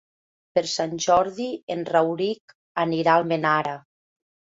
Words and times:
Per 0.57 0.61
Sant 0.69 0.93
Jordi 1.03 1.45
en 1.75 1.83
Rauric 1.89 2.55
anirà 2.85 3.13
a 3.13 3.21
Almenara. 3.23 3.75